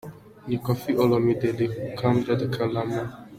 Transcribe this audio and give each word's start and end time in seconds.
Ni 0.47 0.57
Koffi 0.65 0.91
Olomide, 1.03 1.49
Le 1.57 1.65
Quadra 1.97 2.35
Koraman. 2.55 3.07